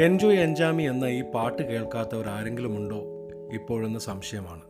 Enjoy 0.00 0.38
Enjaami 0.38 0.82
എന്ന 0.82 1.04
ഈ 1.04 1.22
പാട്ട് 1.22 1.62
കേൾക്കാത്തവർ 1.62 2.28
ആരെങ്കിലും 2.28 2.76
ഉണ്ടോ 2.76 2.96
ഇപ്പോഴെന്ന് 3.52 3.98
സംശയമാണ്. 3.98 4.60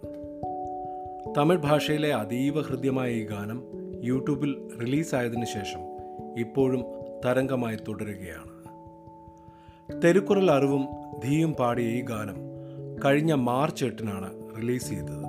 തമിഴ് 1.37 1.59
ഭാഷയിലെ 1.59 2.15
അതീവ 2.15 2.63
ഹൃദ്യമായ 2.63 3.11
ഈ 3.13 3.25
ഗാനം 3.25 3.63
യൂട്യൂബിൽ 4.05 4.79
റിലീസായതിനു 4.81 5.45
ശേഷം 5.45 5.81
ഇപ്പോഴും 6.39 6.85
തരംഗമായി 7.25 7.77
തുടരുകയാണ്. 7.77 8.53
തെരുക്കുറൽ 10.05 10.51
അറിവും 10.51 10.87
ധീയും 11.25 11.53
പാടിയ 11.53 11.85
ഈ 11.85 12.03
ഗാനം 12.03 12.37
കഴിഞ്ഞ 13.05 13.35
മാർച്ച് 13.35 13.85
എട്ടിനാണ് 13.85 14.57
റിലീസ് 14.61 14.89
ചെയ്തത്. 14.89 15.23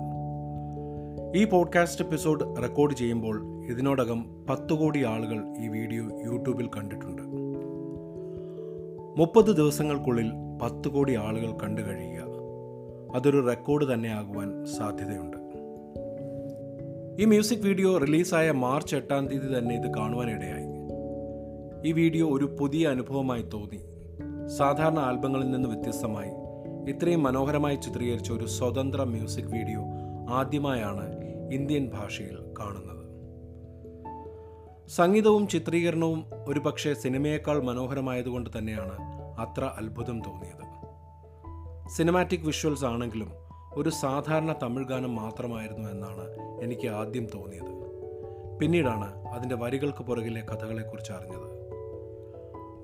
ഈ 1.36 1.46
പോഡ്കാസ്റ്റ് 1.46 2.06
എപ്പിസോഡ് 2.06 2.62
റെക്കോർഡ് 2.62 2.96
ചെയ്യുമ്പോൾ 2.96 3.66
ഇതിനോടകം 3.66 4.46
പത്ത് 4.50 4.74
കോടി 4.74 5.04
ആളുകൾ 5.04 5.58
ഈ 5.58 5.68
വീഡിയോ 5.68 6.04
യൂട്യൂബിൽ 6.04 6.70
കണ്ടിട്ടുണ്ട്. 6.78 7.33
മുപ്പത് 9.18 9.56
ദിവസങ്ങൾക്കുള്ളിൽ 9.56 10.32
പത്ത് 10.62 10.88
കോടി 10.88 11.16
ആളുകൾ 11.16 11.58
കണ്ടു 11.58 11.82
കഴിയുക. 11.82 12.24
അതൊരു 13.16 13.48
റെക്കോർഡ് 13.48 13.94
തന്നെ 13.94 14.10
ആകുവാൻ 14.10 14.66
സാധ്യതയുണ്ട്. 14.66 15.38
ഈ 17.22 17.26
മ്യൂസിക് 17.26 17.60
വീഡിയോ 17.60 17.98
റിലീസായ 17.98 18.52
മാർച്ച് 18.52 18.96
എട്ടാം 18.96 19.28
തീയതി 19.28 19.58
തന്നെ 19.58 19.76
ഇത് 19.76 19.94
കാണുവാനിടയായി. 19.98 20.66
ഈ 21.90 21.92
വീഡിയോ 21.92 22.30
ഒരു 22.30 22.58
പുതിയ 22.60 22.88
അനുഭവമായി 22.88 23.42
തോന്നി. 23.42 23.80
സാധാരണ 24.48 25.00
ആൽബങ്ങളിൽ 25.00 25.52
നിന്ന് 25.52 25.70
വ്യത്യസ്തമായി. 25.70 26.32
ഇത്രയും 26.92 27.24
മനോഹരമായി 27.24 27.76
ചിത്രീകരിച്ച 27.76 28.32
ഒരു 28.32 28.46
സ്വതന്ത്ര 28.46 29.04
മ്യൂസിക് 29.04 29.46
വീഡിയോ 29.46 29.82
ആദ്യമായാണ് 30.30 31.24
ഇന്ത്യൻ 31.54 31.92
ഭാഷയിൽ 31.94 32.38
കാണുന്നത്. 32.60 33.03
സംഗീതവും 34.90 35.48
ചിത്രീകരണവും 35.48 36.26
ഒരുപക്ഷെ 36.48 36.94
സിനിമയേക്കാൾ 36.94 37.64
മനോഹരമായതുകൊണ്ട് 37.64 38.50
തന്നെയാണ് 38.58 38.92
അത്ര 39.40 39.64
അത്ഭുതം 39.66 40.22
തോന്നിയത്. 40.22 40.64
സിനിമാറ്റിക് 41.90 42.46
വിഷ്വൽസ് 42.46 42.86
ആണെങ്കിലും 42.86 43.32
ഒരു 43.74 43.90
സാധാരണ 43.90 44.56
തമിഴ് 44.64 44.86
ഗാനം 44.86 45.16
മാത്രമായിരുന്നു 45.16 45.90
എന്നാണ് 45.90 46.30
എനിക്ക് 46.64 46.88
ആദ്യം 46.88 47.26
തോന്നിയത്. 47.26 47.84
പിന്നീടാണ് 48.60 49.28
അതിന്റെ 49.28 49.56
വരികൾക്ക് 49.56 50.04
പുറകിലെ 50.04 50.42
കഥകളെക്കുറിച്ച് 50.42 51.12
അറിഞ്ഞത്. 51.12 51.64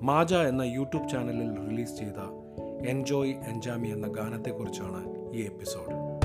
മാജ 0.02 0.34
എന്ന 0.34 0.62
യൂട്യൂബ് 0.62 1.08
ചാനലിൽ 1.08 1.70
റിലീസ് 1.70 1.98
ചെയ്ത 1.98 2.50
എൻജോയ് 2.86 3.34
എൻജാമി 3.34 3.88
എന്ന 3.88 4.06
ഗാനത്തെക്കുറിച്ചാണ് 4.06 5.32
ഈ 5.32 5.44
എപ്പിസോഡ്. 5.44 6.20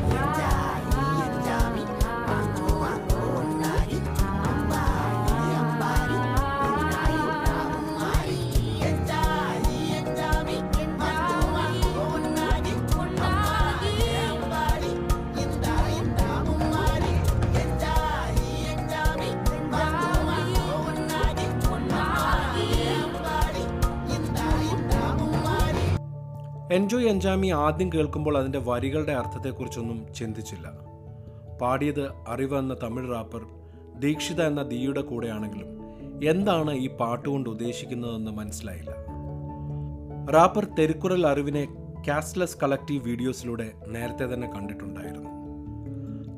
എൻജോയ് 26.75 27.09
അഞ്ചാമി 27.09 27.47
ആദ്യം 27.47 27.89
കേൾക്കുമ്പോൾ 27.93 28.37
അതിന്റെ 28.37 28.59
വരികളുടെ 28.59 29.11
അർത്ഥത്തെക്കുറിച്ചൊന്നും 29.11 30.13
ചിന്തിച്ചില്ല. 30.13 30.67
പാടിയത് 31.61 32.05
അറിവ് 32.27 32.55
എന്ന 32.55 32.75
തമിഴ് 32.83 33.11
റാപ്പർ 33.11 33.43
ദീക്ഷിത 33.99 34.41
എന്ന 34.41 34.63
ദിയുടെ 34.63 35.01
കൂടെയാണെങ്കിലും 35.01 35.69
എന്താണ് 36.23 36.71
ഈ 36.75 36.87
പാട്ടുകൊണ്ട് 36.89 37.49
ഉദ്ദേശിക്കുന്നതെന്ന് 37.49 38.31
മനസ്സിലായില്ല. 38.31 38.91
റാപ്പർ 40.31 40.67
തെരുക്കുറൽ 40.79 41.27
അറിവിനെ 41.27 41.65
കാസ്ലെസ് 42.07 42.57
കളക്റ്റീവ് 42.63 43.03
വീഡിയോസിലൂടെ 43.03 43.73
നേരത്തെ 43.87 44.33
തന്നെ 44.33 44.47
കണ്ടിട്ടുണ്ടായിരുന്നു. 44.47 45.31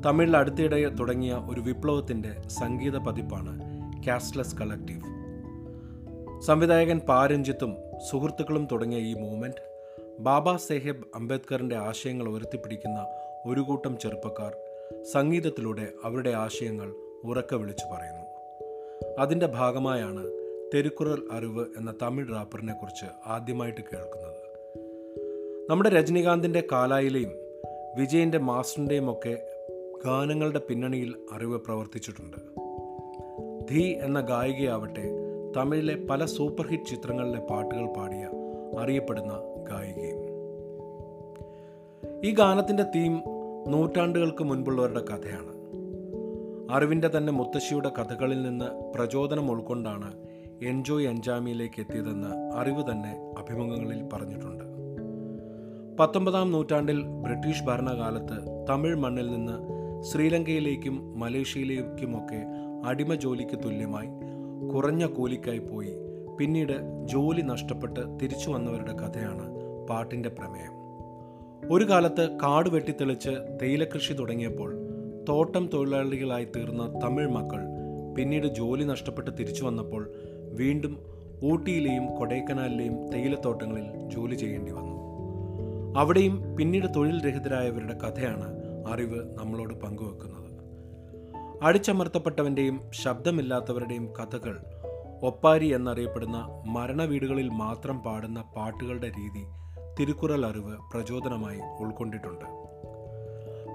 തമിഴിൽ 0.06 0.36
അടുത്തിടെ 0.36 0.88
തുടങ്ങിയ 1.00 1.32
ഒരു 1.32 1.60
വിപ്ലവത്തിന്റെ 1.60 2.42
സംഗീത 2.48 2.98
പതിപ്പാണ് 2.98 3.54
കാസ്ലെസ് 4.06 4.56
കളക്റ്റീവ് 4.56 5.04
സംവിധായകൻ 6.40 7.00
പാരഞ്ജിത്തും 7.08 7.76
സുഹൃത്തുക്കളും 8.10 8.68
തുടങ്ങിയ 8.72 8.98
ഈ 8.98 9.14
മൂവ്മെന്റ് 9.14 9.67
ബാബാ 10.18 10.56
സാഹേബ് 10.56 11.04
അംബേദ്കറിന്റെ 11.14 11.76
ആശയങ്ങൾ 11.76 12.28
ഉയർത്തിപ്പിടിക്കുന്ന 12.28 13.06
ഒരു 13.46 13.60
കൂട്ടം 13.60 13.98
ചെറുപ്പക്കാർ 13.98 14.56
സംഗീതത്തിലൂടെ 15.12 15.88
അവരുടെ 16.04 16.30
ആശയങ്ങൾ 16.30 16.94
ഉറക്കെ 17.24 17.56
വിളിച്ചു 17.56 17.84
പറയുന്നു. 17.94 18.24
അതിന്റെ 19.18 19.46
ഭാഗമായാണ് 19.46 20.26
തെരുക്കുറൽ 20.74 21.22
അറിവ് 21.32 21.66
എന്ന 21.78 21.94
തമിഴ് 22.02 22.32
റാപ്പറിനെ 22.32 22.72
കുറിച്ച് 22.72 23.06
ആദ്യമായിട്ട് 23.26 23.80
കേൾക്കുന്നത്. 23.80 24.48
നമ്മുടെ 25.70 25.88
രജനീകാന്തിന്റെ 25.88 26.62
കാലായിലെയും 26.72 27.32
വിജയന്റെ 27.96 28.38
മാസ്റ്ററിന്റെയും 28.38 29.10
ഒക്കെ 29.10 29.42
ഗാനങ്ങളുടെ 30.04 30.58
പിന്നണിയിൽ 30.58 31.14
അറിവ് 31.32 31.60
പ്രവർത്തിച്ചിട്ടുണ്ട്. 31.60 32.36
ധീ 33.70 33.94
എന്ന 33.94 34.20
ഗായികയാവട്ടെ 34.20 35.04
തമിഴിലെ 35.56 36.06
പല 36.10 36.24
സൂപ്പർ 36.24 36.66
ഹിറ്റ് 36.66 36.84
ചിത്രങ്ങളിലെ 36.84 37.40
പാട്ടുകൾ 37.40 37.86
പാടിയ 37.86 38.30
അറിയപ്പെടുന്ന 38.78 39.32
ഗായികയും. 39.70 40.07
ഈ 42.24 42.34
ഗാനത്തിന്റെ 42.34 42.82
തീം 42.82 43.22
നൂറ്റാണ്ടുകൾക്ക് 43.68 44.44
മുൻപുള്ളവരുടെ 44.44 45.00
കഥയാണ്. 45.00 45.52
അറിവിന്റെ 46.72 47.10
തന്നെ 47.16 47.32
മുത്തശ്ശിയുടെ 47.32 47.88
കഥകളിൽ 47.88 48.42
നിന്ന് 48.42 48.92
പ്രചോദനം 48.94 49.50
ഉൾക്കൊണ്ടാണ് 49.50 50.14
എൻജോയ് 50.62 51.06
അഞ്ചാമിയിലേക്ക് 51.06 51.80
എത്തിയതെന്ന് 51.80 52.56
അറിവ് 52.56 52.90
തന്നെ 52.90 53.32
അഭിമുഖങ്ങളിൽ 53.38 54.08
പറഞ്ഞിട്ടുണ്ട്. 54.12 54.64
പത്തൊമ്പതാം 56.00 56.52
നൂറ്റാണ്ടിൽ 56.52 57.02
ബ്രിട്ടീഷ് 57.02 57.64
ഭരണകാലത്ത് 57.64 58.66
തമിഴ് 58.70 58.96
മണ്ണിൽ 58.96 59.30
നിന്ന് 59.30 59.52
ശ്രീലങ്കയിലേക്കും 60.02 61.20
മലേഷ്യയിലേക്കുമൊക്കെ 61.20 62.44
അടിമ 62.84 63.14
ജോലിക്ക് 63.14 63.58
തുല്യമായി 63.64 64.08
കുറഞ്ഞ 64.74 65.06
കൂലിക്കായി 65.06 65.58
പോയി. 65.58 65.94
പിന്നീട് 66.38 67.06
ജോലി 67.06 67.40
നഷ്ടപ്പെട്ട് 67.40 68.00
തിരിച്ചു 68.22 68.50
വന്നവരുടെ 68.50 68.92
കഥയാണ് 68.92 69.50
പാട്ടിന്റെ 69.86 70.28
പ്രമേയം. 70.28 70.77
ഒരു 71.66 71.84
കാലത്ത് 71.84 72.38
കാട് 72.42 72.68
വെട്ടിത്തെളിച്ച് 72.68 73.30
തേയിലകൃഷി 73.62 74.12
തുടങ്ങിയപ്പോൾ 74.12 74.74
തോട്ടം 75.28 75.70
തൊഴിലാളികളായി 75.74 76.44
തീർന്ന 76.44 77.00
തമിഴ് 77.04 77.28
മക്കൾ 77.28 77.60
പിന്നീട് 78.14 78.46
ജോലി 78.46 78.84
നഷ്ടപ്പെട്ട് 78.84 79.30
തിരിച്ചു 79.30 79.64
വന്നപ്പോൾ 79.64 80.10
വീണ്ടും 80.52 80.98
ഊട്ടിയിലെയും 81.52 82.16
കൊടൈക്കനാലിലെയും 82.16 83.10
തേയിലത്തോട്ടങ്ങളിൽ 83.12 84.08
ജോലി 84.08 84.34
ചെയ്യേണ്ടി 84.34 84.72
വന്നു. 84.72 84.94
അവിടെയും 85.98 86.56
പിന്നീട് 86.56 86.86
തൊഴിൽ 86.96 87.28
രഹിതരായവരുടെ 87.28 87.98
കഥയാണ് 87.98 88.48
അറിവ് 88.88 89.38
നമ്മളോട് 89.38 89.74
പങ്കുവെക്കുന്നത്. 89.74 90.48
അടിച്ചമർത്തപ്പെട്ടവന്റെയും 91.62 92.80
ശബ്ദമില്ലാത്തവരുടെയും 92.92 94.12
കഥകൾ 94.12 94.60
ഒപ്പാരി 95.22 95.66
എന്നറിയപ്പെടുന്ന 95.66 96.64
മരണവീടുകളിൽ 96.66 97.48
മാത്രം 97.48 97.98
പാടുന്ന 97.98 98.44
പാട്ടുകളുടെ 98.56 99.08
രീതി 99.08 99.44
തിരുക്കുറൽ 100.00 100.46
അറിവ് 100.46 100.76
പ്രചോദനമായി 100.92 101.58
ഉൾക്കൊണ്ടിട്ടുണ്ട്. 101.80 102.44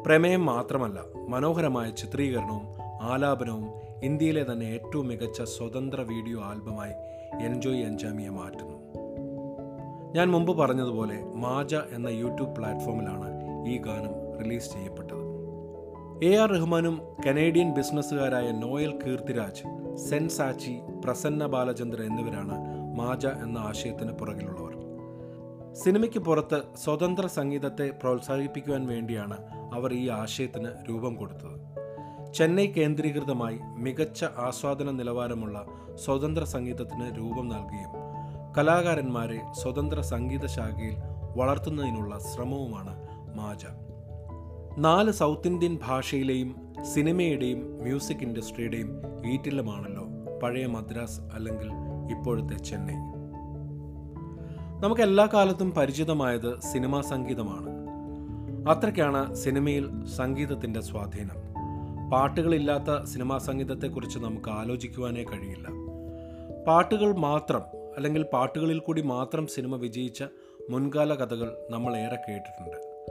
പ്രമേയം 0.06 0.46
മാത്രമല്ല 0.46 1.00
മനോഹരമായ 1.30 1.90
ചിത്രീകരണവും 1.90 2.68
ആലാപനവും 3.02 3.70
ഇന്ത്യയിലെ 4.04 4.46
തന്നെ 4.52 4.66
ഏറ്റവും 4.66 5.08
മികച്ച 5.08 5.42
സ്വതന്ത്ര 5.42 6.02
വീഡിയോ 6.02 6.42
ആൽബമായി 6.42 6.94
എൻജോയ് 7.46 7.84
എൻജാമിയെ 7.84 8.30
മാറ്റുന്നു. 8.30 8.78
ഞാൻ 10.16 10.32
മുമ്പ് 10.32 10.58
പറഞ്ഞതുപോലെ 10.58 11.24
മാജ 11.36 11.76
എന്ന 11.76 12.08
യൂട്യൂബ് 12.08 12.56
പ്ലാറ്റ്ഫോമിലാണ് 12.56 13.30
ഈ 13.68 13.78
ഗാനം 13.78 14.44
റിലീസ് 14.44 14.74
ചെയ്യപ്പെട്ടത്. 14.74 15.24
എ 16.24 16.36
ആർ 16.36 16.50
റഹ്മാനും 16.52 17.02
കനേഡിയൻ 17.28 17.74
ബിസിനസ്സുകാരായ 17.74 18.52
നോയൽ 18.52 19.00
കീർത്തിരാജ് 19.06 19.96
സെൻ 19.96 20.30
സാച്ചി 20.30 20.80
പ്രസന്ന 21.06 21.46
ബാലചന്ദ്രൻ 21.46 22.06
എന്നിവരാണ് 22.06 22.58
മാജ 22.96 23.26
എന്ന 23.26 23.58
ആശയത്തിന് 23.58 24.12
പുറകിലുള്ളവർ. 24.12 24.83
സിനിമയ്ക്ക് 25.74 26.20
പുറത്ത് 26.20 26.62
സ്വതന്ത്ര 26.84 27.26
സംഗീതത്തെ 27.26 27.92
പ്രോത്സാഹിപ്പിക്കുവാൻ 28.02 28.88
വേണ്ടിയാണ് 28.88 29.38
അവർ 29.74 29.94
ഈ 29.94 30.10
ആശയത്തിന് 30.10 30.70
രൂപം 30.90 31.16
കൊടുത്തത്. 31.16 31.56
ചെന്നൈ 32.34 32.68
കേന്ദ്രീകൃതമായി 32.68 33.60
മികച്ച 33.78 34.24
ആസ്വാദന 34.24 34.92
നിലവാരമുള്ള 34.92 35.66
സ്വതന്ത്ര 35.96 36.44
സംഗീതത്തിന് 36.44 37.18
രൂപം 37.18 37.48
നൽകുകയും 37.48 37.92
കലാകാരന്മാരെ 38.58 39.42
സ്വതന്ത്ര 39.52 40.02
സംഗീത 40.02 40.46
ശാഖയിൽ 40.46 40.96
വളർത്തുന്നതിനുള്ള 41.38 42.20
ശ്രമവുമാണ് 42.20 43.08
മാജ. 43.36 43.66
നാല് 44.78 45.12
സൗത്ത് 45.12 45.48
ഇന്ത്യൻ 45.48 45.80
ഭാഷയിലെയും 45.88 46.74
സിനിമയുടെയും 46.94 47.78
മ്യൂസിക് 47.82 48.24
ഇൻഡസ്ട്രിയുടെയും 48.24 49.02
ഈറ്റില്ലമാണല്ലോ 49.26 50.06
പഴയ 50.40 50.66
മദ്രാസ് 50.66 51.22
അല്ലെങ്കിൽ 51.22 51.68
ഇപ്പോഴത്തെ 52.18 52.56
ചെന്നൈ. 52.64 53.13
നമുക്ക് 54.84 55.02
എല്ലാ 55.02 55.26
കാലത്തും 55.26 55.72
പരിചിതമായത് 55.72 56.60
സിനിമാ 56.60 57.02
സംഗീതമാണ്. 57.02 57.70
അത്രയ്ക്കാണ് 58.70 59.36
സിനിമയിൽ 59.36 60.06
സംഗീതത്തിന്റെ 60.06 60.82
സ്വാധീനം. 60.82 61.54
പാട്ടുകളില്ലാത്ത 62.10 63.06
സിനിമാ 63.06 63.38
സംഗീതത്തെക്കുറിച്ച് 63.38 64.20
നമുക്ക് 64.20 64.50
ആലോചിക്കുവാനേ 64.50 65.24
കഴിയില്ല. 65.24 65.68
പാട്ടുകൾ 66.68 67.14
മാത്രം 67.14 67.62
അല്ലെങ്കിൽ 67.96 68.24
പാട്ടുകളിൽ 68.24 68.80
കൂടി 68.80 69.02
മാത്രം 69.02 69.48
സിനിമ 69.48 69.76
വിജയിച്ച 69.76 70.24
മുൻകാല 70.70 71.14
കഥകൾ 71.14 71.58
നമ്മൾ 71.70 71.98
ഏറെ 71.98 72.16
കേട്ടിട്ടുണ്ട്. 72.16 73.06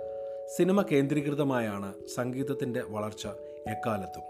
സിനിമ 0.56 0.82
കേന്ദ്രീകൃതമായാണ് 0.82 1.92
സംഗീതത്തിന്റെ 2.14 2.82
വളർച്ച 2.88 3.26
എക്കാലത്തും. 3.68 4.22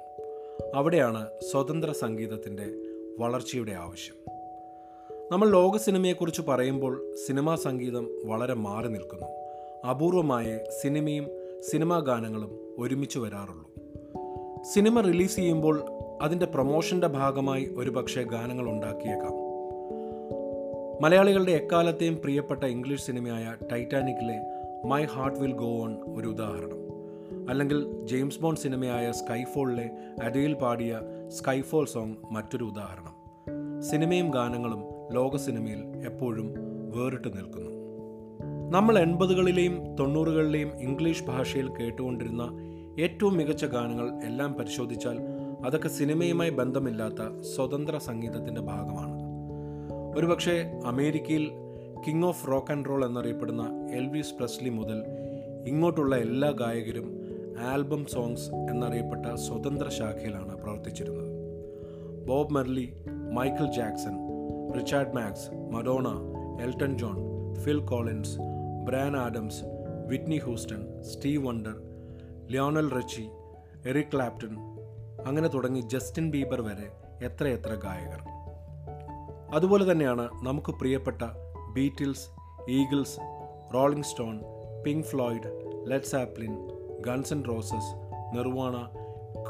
അവിടെയാണ് 0.74 1.26
സ്വതന്ത്ര 1.50 1.90
സംഗീതത്തിന്റെ 1.90 2.66
വളർച്ചയുടെ 3.18 3.72
ആവശ്യം. 3.72 4.21
നമ്മൾ 5.32 5.50
ലോക 5.50 5.76
സിനിമയെക്കുറിച്ച് 5.76 6.42
പറയുമ്പോൾ 6.48 7.14
സിനിമാ 7.26 7.54
സംഗീതം 7.54 8.08
വളരെ 8.24 8.54
മാറി 8.54 8.88
നിൽക്കുന്നു. 8.88 9.26
അപൂർവമായേ 9.90 10.64
സിനിമയും 10.82 11.26
സിനിമാ 11.60 11.98
ഗാനങ്ങളും 11.98 12.58
ഒരുമിച്ച് 12.78 13.18
വരാറുള്ളൂ. 13.18 13.70
സിനിമ 14.74 15.00
റിലീസ് 15.00 15.36
ചെയ്യുമ്പോൾ 15.36 15.82
അതിന്റെ 16.22 16.46
പ്രൊമോഷന്റെ 16.46 17.06
ഭാഗമായി 17.06 17.74
ഒരുപക്ഷെ 17.76 18.22
ഗാനങ്ങൾ 18.22 18.68
ഉണ്ടാക്കിയേക്കാം. 18.68 19.32
മലയാളികളുടെ 21.02 21.52
എക്കാലത്തെയും 21.52 22.16
പ്രിയപ്പെട്ട 22.16 22.64
ഇംഗ്ലീഷ് 22.64 23.06
സിനിമയായ 23.06 23.54
ടൈറ്റാനിക്കിലെ 23.72 24.40
my 24.86 25.04
heart 25.04 25.38
will 25.38 25.52
go 25.52 25.82
on 25.82 25.96
ഒരു 26.16 26.28
ഉദാഹരണം. 26.28 26.78
അല്ലെങ്കിൽ 27.50 28.06
ജെയിംസ് 28.06 28.40
ബോണ്ട് 28.40 28.60
സിനിമയായ 28.60 29.12
സ്കൈഫോളിലെ 29.12 29.90
അഡയിൽ 30.22 30.54
പാടിയ 30.54 31.00
സ്കൈഫോൾ 31.28 31.86
സോങ് 31.86 32.14
മറ്റൊരു 32.30 32.64
ഉദാഹരണം. 32.64 33.22
സിനിമയും 33.82 34.30
ഗാനങ്ങളും 34.30 34.91
ലോക 35.12 35.36
സിനിമയിൽ 35.36 36.06
എപ്പോഴും 36.06 36.54
വേറിട്ട് 36.96 37.28
നിൽക്കുന്നു. 37.28 37.70
നമ്മൾ 38.70 38.98
എൺപതുകളിലെയും 38.98 39.96
തൊണ്ണൂറുകളിലെയും 39.96 40.80
ഇംഗ്ലീഷ് 40.80 41.24
ഭാഷയിൽ 41.24 41.68
കേട്ടുകൊണ്ടിരുന്ന 41.68 42.42
ഏറ്റവും 43.00 43.36
മികച്ച 43.36 43.64
ഗാനങ്ങൾ 43.64 44.24
എല്ലാം 44.24 44.52
പരിശോധിച്ചാൽ 44.52 45.18
അതൊക്കെ 45.66 45.88
സിനിമയുമായി 45.88 46.50
ബന്ധമില്ലാത്ത 46.50 47.42
സ്വതന്ത്ര 47.54 47.96
സംഗീതത്തിന്റെ 47.96 48.60
ഭാഗമാണ്. 48.60 49.22
ഒരുപക്ഷെ 50.16 50.80
അമേരിക്കയിൽ 50.84 51.50
king 52.06 52.24
of 52.24 52.48
rock 52.48 52.72
and 52.72 52.88
roll 52.88 53.06
എന്നറിയപ്പെടുന്ന 53.06 53.88
എൽവിസ് 53.92 54.34
പ്രസ്ലി 54.34 54.70
മുതൽ 54.70 55.02
ഇങ്ങോട്ടുള്ള 55.66 56.16
എല്ലാ 56.16 56.50
ഗായകരും 56.50 57.22
ആൽബം 57.58 58.04
സോങ്സ് 58.04 58.50
എന്നറിയപ്പെട്ട 58.50 59.34
സ്വതന്ത്ര 59.34 59.88
ശാഖയിലാണ് 59.88 60.62
പ്രവർത്തിച്ചിരുന്നത്. 60.62 61.32
Bob 62.26 62.54
Marley 62.54 62.92
Michael 63.32 63.66
Jackson 63.72 64.31
Richard 64.74 65.14
Marx 65.14 65.50
Madonna 65.72 66.08
Elton 66.62 66.98
John 66.98 67.16
Phil 67.54 67.80
Collins 67.80 68.34
Bryan 68.84 69.16
Adams 69.16 69.64
Whitney 70.08 70.38
Houston 70.38 71.02
Stevie 71.02 71.46
Wonder 71.46 71.76
Lionel 72.46 72.90
Richie 72.90 73.28
Eric 73.88 74.12
Clapton 74.14 74.54
അങ്ങനെ 75.26 75.48
തുടങ്ങി 75.48 75.80
ജസ്റ്റിൻ 75.80 76.30
ബീബർ 76.30 76.60
വരെ 76.60 76.88
എത്രയെത്ര 77.26 77.74
ഗായകർ. 77.74 78.22
അതുപോലെ 79.54 79.92
തന്നെയാണ് 79.92 80.28
നമുക്ക് 80.42 80.72
പ്രിയപ്പെട്ട 80.72 81.22
Beatles 81.74 82.28
Eagles 82.68 83.18
Rolling 83.74 84.04
Stone 84.04 84.40
Pink 84.84 85.06
Floyd 85.06 85.50
Led 85.90 86.02
Zeppelin 86.02 86.54
Guns 87.00 87.34
and 87.34 87.48
Roses 87.48 87.92
Nirvana 88.36 88.76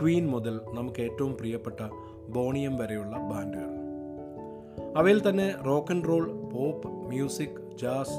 Queen 0.01 0.27
മുതൽ 0.29 0.61
നമുക്ക് 0.73 1.01
ഏറ്റവും 1.01 1.37
പ്രിയപ്പെട്ട 1.37 1.81
ബോണിയം 2.29 2.77
വരെയുള്ള 2.77 3.17
ബാൻഡുകൾ. 3.17 3.82
അവയിൽ 4.97 5.29
തന്നെ 5.29 5.55
rock 5.67 5.93
and 5.93 6.09
roll 6.09 6.25
pop 6.33 6.89
music 6.89 7.77
jazz 7.83 8.17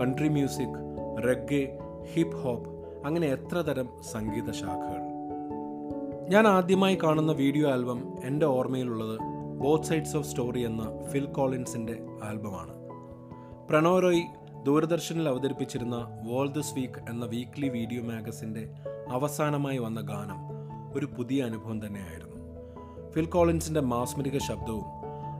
country 0.00 0.28
music 0.28 0.78
reggae 1.28 1.78
hip 2.14 2.36
hop 2.36 2.68
അങ്ങനെ 3.06 3.26
എത്ര 3.26 3.58
തരം 3.58 3.88
സംഗീത 4.12 4.50
ശാഖകൾ. 4.50 5.02
ഞാൻ 6.28 6.46
ആദ്യമായി 6.46 6.98
കാണുന്ന 7.02 7.32
വീഡിയോ 7.32 7.70
ആൽബം 7.70 8.14
എന്റെ 8.24 8.46
ഓർമ്മയിലുള്ളത് 8.46 9.18
ബോത്ത് 9.58 9.84
സൈഡ്സ് 9.84 10.16
ഓഫ് 10.16 10.26
സ്റ്റോറി 10.26 10.60
എന്ന 10.60 11.06
ഫിൽ 11.10 11.24
കോളിൻസിന്റെ 11.24 12.06
ആൽബമാണ്. 12.22 12.74
പ്രണോറോയ് 13.68 14.24
ദൂരദർശനിൽ 14.64 15.28
അവതരിപ്പിച്ചിരുന്ന 15.28 15.96
വേൾഡ് 16.22 16.54
ദിസ് 16.54 16.74
വീക്ക് 16.74 17.10
എന്ന 17.10 17.24
വീക്ക്ലി 17.24 17.68
വീഡിയോ 17.68 18.02
മാഗസിന്റെ 18.02 18.68
അവസാനമായി 19.08 19.78
വന്ന 19.78 20.00
ഗാനം 20.00 20.40
ഒരു 20.98 21.06
പുതിയ 21.06 21.44
അനുഭവം 21.44 21.86
തന്നെയായിരുന്നു. 21.86 22.38
ഫിൽ 23.12 23.26
കോളിൻസിന്റെ 23.26 23.80
മാസ്മരിക 23.80 24.38
ശബ്ദവും 24.38 24.97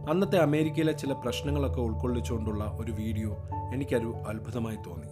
അന്നത്തെ 0.09 0.37
അമേരിക്കയിലെ 0.37 0.93
ചില 0.93 1.13
പ്രശ്നങ്ങളൊക്കെ 1.13 1.81
ഉൾക്കൊള്ളിച്ചുകൊണ്ടുള്ള 1.81 2.77
ഒരു 2.81 2.93
വീഡിയോ 2.93 3.37
എനിക്കൊരു 3.75 4.15
അത്ഭുതമായി 4.27 4.77
തോന്നി. 4.77 5.09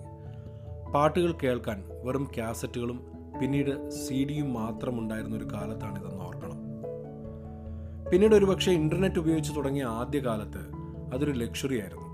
പാട്ടുകൾ 0.92 1.34
കേൾക്കാൻ 1.42 1.84
വെറും 2.04 2.28
കാസറ്റുകളും 2.38 3.06
പിന്നീട് 3.40 3.90
സി 3.90 4.24
ഡിയും 4.24 4.52
മാത്രമുണ്ടായിരുന്ന 4.52 5.36
ഒരു 5.36 5.44
കാലത്താണിതെന്ന് 5.44 6.24
ഓർക്കണം. 6.24 6.58
പിന്നീട് 8.12 8.34
ഒരുപക്ഷെ 8.34 8.72
ഇന്റർനെറ്റ് 8.72 9.18
ഉപയോഗിച്ച് 9.18 9.56
തുടങ്ങിയ 9.56 9.84
ആദ്യ 9.84 10.18
കാലത്ത് 10.18 10.62
അതൊരു 11.14 11.30
ലക്ഷറി 11.30 11.80
ആയിരുന്നു. 11.80 12.08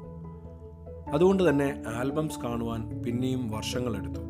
അതുകൊണ്ട് 1.13 1.49
തന്നെ 1.49 1.83
ആൽബംസ് 1.97 2.41
കാണുവാൻ 2.41 3.03
പിന്നെയും 3.03 3.51
വർഷങ്ങളെടുത്തു 3.51 4.21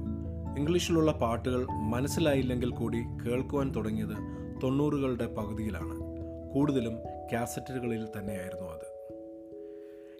ഇംഗ്ലീഷിലുള്ള 0.58 1.12
പാട്ടുകൾ 1.12 1.66
മനസ്സിലായില്ലെങ്കിൽ 1.70 2.70
കൂടി 2.70 2.98
കേൾക്കുവാൻ 2.98 3.74
തുടങ്ങിയത് 3.76 4.16
തൊണ്ണൂറുകളുടെ 4.62 5.26
പകുതിയിലാണ്. 5.26 6.01
കൂടുതലും 6.54 6.98
കാസറ്റുകളിൽ 7.32 8.06
തന്നെയായിരുന്നു 8.06 8.66
അത്. 8.66 8.92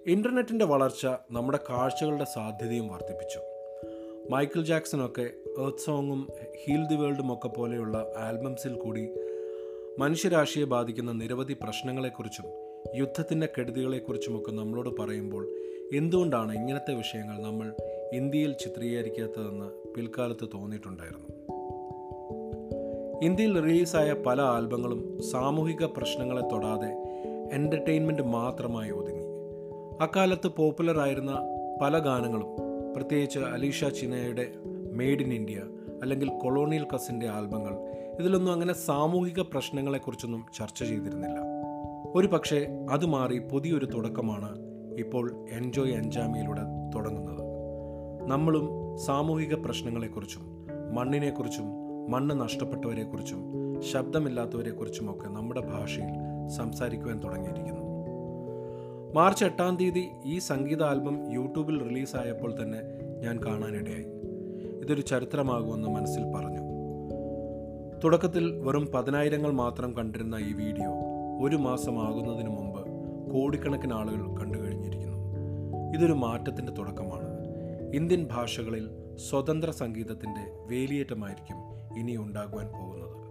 ഇന്റർനെറ്റിന്റെ 0.07 0.65
വളർച്ച 0.65 1.07
നമ്മുടെ 1.31 1.59
കാഴ്ചകളുടെ 1.71 2.25
സാധ്യതയും 2.25 2.89
വർദ്ധിപ്പിച്ചു. 2.89 3.39
മൈക്കിൾ 4.31 4.65
ജാക്സണൊക്കെ 4.65 5.23
എർത്ത് 5.59 5.79
സോങ്ങും 5.79 6.29
ഹീൽ 6.65 6.87
ദി 6.87 6.95
വേൾഡും 6.95 7.33
ഒക്കെ 7.33 7.49
പോലെയുള്ള 7.49 8.13
ആൽബംസിൽ 8.17 8.75
കൂടി 8.75 9.09
മനുഷ്യരാശിയെ 9.99 10.65
ബാധിക്കുന്ന 10.65 11.13
നിരവധി 11.13 11.53
പ്രശ്നങ്ങളെക്കുറിച്ചും 11.53 12.45
യുദ്ധത്തിന്റെ 12.97 13.49
കെടുതികളെക്കുറിച്ചുമൊക്കെ 13.59 14.51
നമ്മളോട് 14.51 15.01
പറയുമ്പോൾ 15.01 15.49
എന്തുകൊണ്ടാണ് 15.95 16.55
ഇങ്ങനത്തെ 16.55 16.95
വിഷയങ്ങൾ 16.95 17.43
നമ്മൾ 17.43 17.75
ഇന്ത്യയിൽ 18.13 18.53
ചിത്രീകരിക്കാത്തതെന്ന് 18.53 19.95
പിൽക്കാലത്ത് 19.95 20.49
തോന്നിയിട്ടുണ്ടായിരുന്നു? 20.49 21.29
ഇന്ത്യയിൽ 23.23 23.61
റിലീസായ 23.61 24.15
പല 24.27 24.41
ആൽബങ്ങളും 24.41 25.23
സാമൂഹിക 25.33 25.85
പ്രശ്നങ്ങളെ 25.85 26.41
തൊടാതെ 26.41 26.89
എന്റർടൈൻമെന്റ് 27.53 28.23
മാത്രമായി 28.23 28.91
ഒതുങ്ങി. 28.91 29.23
അക്കാലത്ത് 30.01 30.49
പോപ്പുലറായിരുന്ന 30.49 31.33
പല 31.83 31.99
ഗാനങ്ങളും 31.99 32.47
പ്രത്യേകിച്ച് 32.97 33.39
അലീഷ 33.39 33.85
ചിനയുടെ 33.85 34.53
മെയ്ഡ് 34.93 35.21
ഇൻ 35.21 35.33
ഇന്ത്യ 35.33 35.63
അല്ലെങ്കിൽ 36.03 36.31
കൊളോണിയൽ 36.43 36.87
കസിന്റെ 36.95 37.29
ആൽബങ്ങൾ 37.29 37.75
ഇതിലൊന്നും 38.21 38.53
അങ്ങനെ 38.53 38.73
സാമൂഹിക 38.73 39.41
പ്രശ്നങ്ങളെക്കുറിച്ചൊന്നും 39.41 40.45
ചർച്ച 40.59 40.85
ചെയ്തിരുന്നില്ല. 40.85 41.39
ഒരു 42.15 42.27
പക്ഷേ 42.27 42.67
അത് 42.91 43.07
മാറി 43.07 43.39
പുതിയൊരു 43.39 43.87
തുടക്കമാണ് 43.87 44.59
ഇപ്പോൾ 44.99 45.47
എൻജോയ് 45.51 45.95
അഞ്ചാമിയിലൂടെ 45.95 46.61
തുടങ്ങുന്നത്. 46.95 47.43
നമ്മളും 48.31 48.99
സാമൂഹിക 48.99 49.55
പ്രശ്നങ്ങളെക്കുറിച്ചും 49.55 50.67
മണ്ണിനെക്കുറിച്ചും 50.95 51.82
മണ്ണ് 52.09 52.41
നഷ്ടപ്പെട്ടവരെക്കുറിച്ചും 52.41 53.53
ശബ്ദമില്ലാത്തവരെക്കുറിച്ചുമൊക്കെ 53.93 55.29
നമ്മുടെ 55.29 55.61
ഭാഷയിൽ 55.61 56.49
സംസാരിക്കുവാൻ 56.49 57.21
തുടങ്ങിയിരിക്കുന്നു. 57.25 57.83
മാർച്ച് 59.15 59.45
എട്ടാം 59.45 59.77
തീയതി 59.77 60.09
ഈ 60.25 60.39
സംഗീത 60.39 60.83
ആൽബം 60.83 61.33
യൂട്യൂബിൽ 61.33 61.89
റിലീസായപ്പോൾ 61.89 62.63
തന്നെ 62.63 62.79
ഞാൻ 63.21 63.45
കാണാനിടയായി. 63.45 64.05
ഇതൊരു 64.85 65.01
ചരിത്രമാകുമെന്ന് 65.01 65.89
മനസ്സിൽ 65.89 66.23
പറഞ്ഞു. 66.23 66.59
തുടക്കത്തിൽ 68.05 68.53
വെറും 68.53 68.87
പതിനായിരങ്ങൾ 68.95 69.51
മാത്രം 69.51 69.97
കണ്ടിരുന്ന 69.97 70.35
ഈ 70.35 70.53
വീഡിയോ 70.53 70.91
ഒരു 71.47 71.57
മാസമാകുന്നതിന് 71.57 72.49
മുമ്പ് 72.49 72.87
കോടിക്കണക്കിന് 73.33 73.93
ആളുകൾ 73.95 74.37
കണ്ടു 74.37 74.59
കഴിഞ്ഞിരിക്കുന്നു. 74.59 75.17
ഇതൊരു 75.99 76.13
മാറ്റത്തിന്റെ 76.13 76.73
തുടക്കമാണ്. 76.73 77.33
ഇന്ത്യൻ 77.95 78.29
ഭാഷകളിൽ 78.33 78.91
സ്വതന്ത്ര 79.17 79.71
സംഗീതത്തിന്റെ 79.71 80.53
വേലിയേറ്റമായിരിക്കും 80.71 81.62
ഇനി 81.99 82.17
ഉണ്ടാകുവാൻ 82.17 82.67
പോകുന്നത്. 82.67 83.23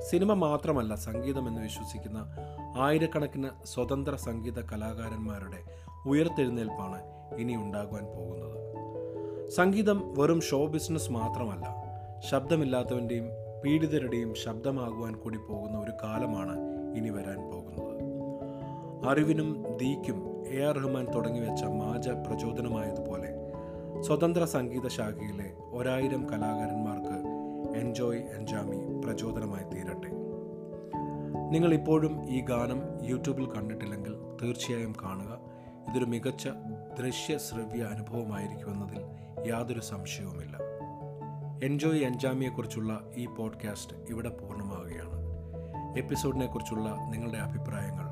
സിനിമ 0.00 0.32
മാത്രമല്ല 0.32 0.94
സംഗീതം 0.94 1.48
എന്ന് 1.48 1.60
വിശ്വസിക്കുന്ന 1.60 2.34
ആയിരക്കണക്കിന് 2.78 3.48
സ്വതന്ത്ര 3.64 4.14
സംഗീത 4.14 4.60
കലാകാരന്മാരുടെ 4.60 5.60
ഉയർത്തെഴുന്നേൽപ്പാണ് 6.08 7.02
ഇനി 7.38 7.56
ഉണ്ടാകുവാൻ 7.56 8.04
പോകുന്നത്. 8.04 8.58
സംഗീതം 9.50 10.14
വെറും 10.18 10.40
ഷോ 10.40 10.66
ബിസിനസ് 10.66 11.12
മാത്രമല്ല 11.12 11.88
ശബ്ദമില്ലാത്തവന്റെയും 12.30 13.28
പീഡിതരുടെയും 13.64 14.34
ശബ്ദമാകുവാൻ 14.34 15.14
കൂടി 15.14 15.38
പോകുന്ന 15.38 15.78
ഒരു 15.78 15.92
കാലമാണ് 16.02 16.56
ഇനി 16.96 17.10
വരാൻ 17.10 17.50
പോകുന്നത്. 17.50 17.98
അറിവിനും 19.08 19.76
ദീക്കും 19.76 20.46
എ 20.46 20.60
ആർ 20.60 20.76
റഹ്മാൻ 20.76 21.06
തുടങ്ങിവെച്ച 21.14 21.64
മാജ 21.64 22.08
പ്രചോദനമായതുപോലെ 22.08 23.30
സ്വതന്ത്ര 24.02 24.44
സംഗീത 24.44 24.88
ശാഖയിലെ 24.88 25.52
ഒരായിരം 25.70 26.30
കലാകാരന്മാർക്ക് 26.30 27.27
എൻജോയ് 27.78 28.18
എൻജാമി 28.18 29.00
പ്രചോദനമായി 29.04 29.64
തീരട്ടെ. 29.64 30.08
നിങ്ങൾ 31.50 31.74
ഇപ്പോഴും 31.74 32.30
ഈ 32.30 32.40
ഗാനം 32.40 33.06
യൂട്യൂബിൽ 33.06 33.52
കണ്ടിട്ടില്ലെങ്കിൽ 33.52 34.14
തീർച്ചയായും 34.42 34.94
കാണുക. 35.04 35.38
ഇതൊരു 35.90 36.04
മികച്ച 36.04 36.48
ദൃശ്യ 36.98 37.38
ശ്രവ്യ 37.38 37.82
അനുഭവമായിരിക്കുമെന്നതിൽ 37.82 39.00
യാതൊരു 39.50 39.80
സംശയവുമില്ല. 39.80 40.58
എൻജോയ് 41.64 42.04
എൻജാമിയെക്കുറിച്ചുള്ള 42.04 43.00
ഈ 43.16 43.26
പോഡ്കാസ്റ്റ് 43.26 43.96
ഇവിടെ 44.08 44.28
പൂർണമാവുകയാണ്. 44.28 45.18
എപ്പിസോഡിനെക്കുറിച്ചുള്ള 45.98 46.96
നിങ്ങളുടെ 47.10 47.38
അഭിപ്രായങ്ങൾ 47.38 48.08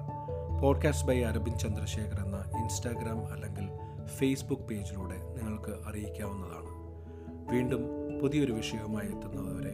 പോഡ്കാസ്റ്റ് 0.63 1.09
ബൈ 1.09 1.23
അരബിൻ 1.23 1.59
ചന്ദ്രശേഖർ 1.59 2.25
എന്ന 2.25 2.45
ഇൻസ്റ്റാഗ്രാം 2.63 3.33
അല്ലെങ്കിൽ 3.33 3.71
ഫേസ്ബുക്ക് 4.07 4.63
പേജിലൂടെ 4.63 5.17
നിങ്ങൾക്ക് 5.17 5.89
അറിയിക്കാവുന്നതാണ്. 5.89 6.77
വീണ്ടും 7.53 8.06
പുതിയൊരു 8.21 8.53
വിഷയവുമായി 8.53 9.09
എത്തുന്നതുവരെ 9.09 9.73